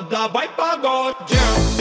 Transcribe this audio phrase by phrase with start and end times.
[0.00, 1.71] the a viper go jam.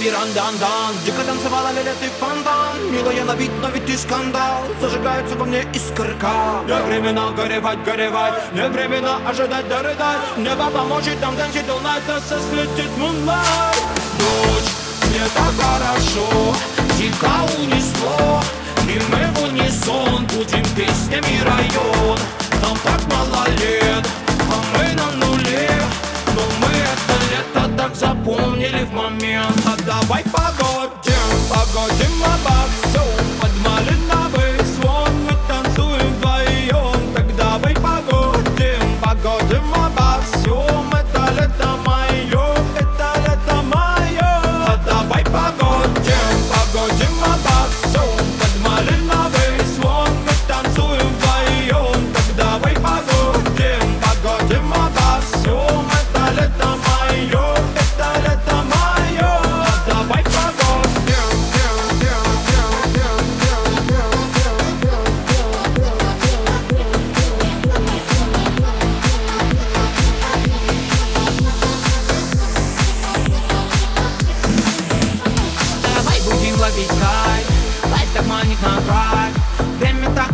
[0.00, 3.96] Не видали, baby, рандан-дан Дико танцевала лилет и фонтан Милая на вид, но ведь и
[3.96, 4.64] скандал.
[4.80, 6.62] Зажигается во мне искорка.
[6.66, 8.52] Не времена горевать, горевать.
[8.52, 10.36] Не времена ожидать, дорыдать.
[10.36, 13.80] Небо поможет нам танцить all night Нас осветит moonlight.
[14.18, 14.70] Ночь,
[15.08, 16.54] мне так хорошо.
[16.96, 18.42] Дико унесло.
[18.88, 22.18] И мы в унисон Будем песнями район.
[22.62, 23.79] Нам так мало лет
[32.20, 32.59] lullaby.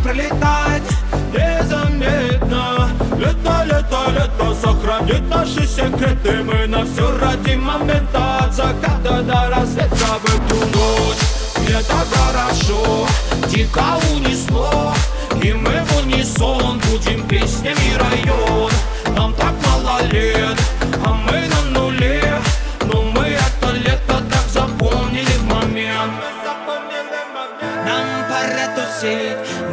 [0.07, 0.85] Пролетает
[1.33, 2.89] Незаметно.
[3.19, 6.45] Лето, лето, лето Сохранит наши секреты.
[6.45, 8.39] Мы на все ради момента.
[8.45, 11.59] От заката до рассвета В эту ночь.
[11.59, 13.09] Мне так хорошо.
[13.49, 14.95] Дико унесло.
[15.43, 17.76] И мы в унисон Будем песнями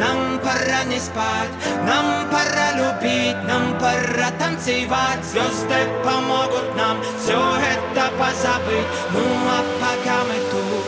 [0.04, 1.54] нам пора не спать
[1.86, 5.24] Нам пора любить, нам пора танцевать.
[5.30, 7.40] Звезды помогут нам все
[7.72, 8.86] это позабыть.
[9.12, 9.20] Ну
[9.56, 10.84] а пока мы тут,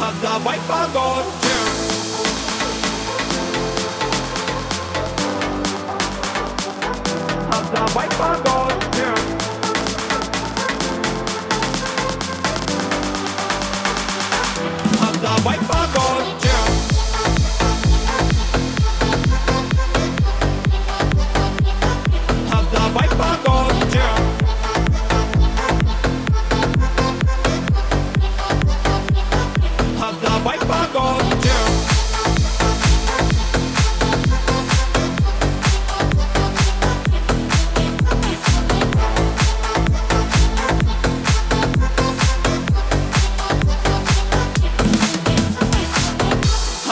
[0.00, 0.58] а давай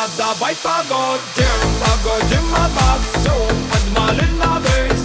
[0.06, 1.46] А давай погодим,
[1.80, 3.32] погодим от нас Все
[3.72, 4.95] подмалиновый